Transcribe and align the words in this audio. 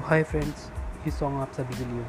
Hi 0.00 0.22
friends, 0.22 0.70
ये 1.06 1.10
song 1.10 1.40
आप 1.40 1.52
सभी 1.52 1.74
के 1.74 1.84
लिए 1.84 2.04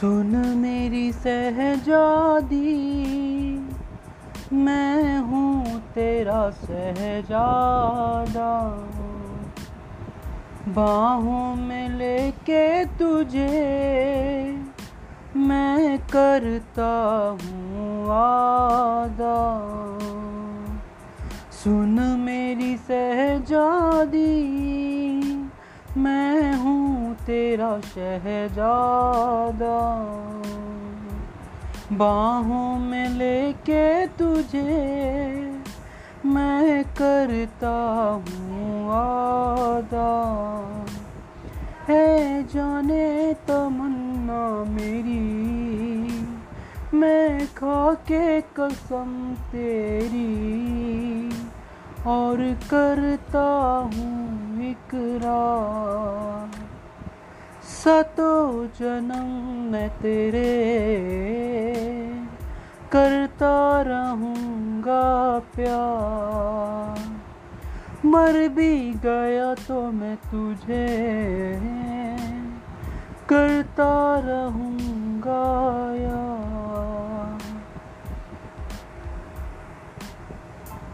सुन 0.00 0.58
मेरी 0.58 1.12
सहजादी 1.12 2.74
मैं 4.52 5.18
हूँ 5.18 5.80
तेरा 5.80 6.50
सहजादा 6.50 8.68
बाहों 10.68 11.56
में 11.56 11.88
लेके 11.88 12.84
तुझे 12.84 14.58
मैं 15.36 15.98
करता 15.98 17.38
हूँ 17.42 18.10
आदा 18.10 19.58
सुन 21.50 22.20
मेरी 22.20 22.76
सहजादी 22.76 24.63
मैं 25.96 26.54
हूँ 26.54 27.14
तेरा 27.14 27.80
शहजादा। 27.80 29.78
बाहों 31.92 32.78
में 32.78 33.08
लेके 33.08 34.06
तुझे 34.06 35.60
मैं 36.26 36.84
करता 36.84 37.74
हूँ 38.10 38.88
आदा 38.90 40.14
है 41.88 42.42
जाने 42.42 43.34
तमन्ना 43.34 44.72
मेरी, 44.72 45.20
मैं 46.96 47.46
खा 47.46 47.94
के 47.94 48.40
कसम 48.40 49.34
तेरी। 49.52 50.44
और 52.06 52.36
करता 52.70 53.44
हूँ 53.94 54.43
इकरार 54.70 56.62
सतो 57.64 58.34
जन्म 58.78 59.28
मैं 59.72 59.88
तेरे 59.98 60.52
करता 62.92 63.56
रहूँगा 63.82 65.04
प्यार। 65.54 67.02
मर 68.06 68.36
भी 68.48 68.72
गया 69.04 69.54
तो 69.54 69.80
मैं 69.92 70.16
तुझे 70.30 70.86
करता 73.28 73.92
रहूँगा 74.24 75.44
यार। 75.96 77.38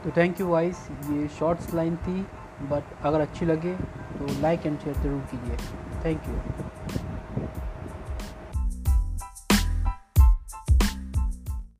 तो 0.04 0.10
थैंक 0.16 0.40
यू 0.40 0.46
वाइस 0.48 0.88
ये 1.10 1.28
शॉर्ट्स 1.38 1.74
लाइन 1.74 1.96
थी। 1.96 2.26
बट 2.70 3.04
अगर 3.06 3.20
अच्छी 3.20 3.46
लगे 3.46 3.74
तो 4.18 4.40
लाइक 4.42 4.66
एंड 4.66 4.78
शेयर 4.80 4.96
ज़रूर 4.96 5.20
कीजिए। 5.30 5.56
Thank 6.04 6.28
you 6.28 6.34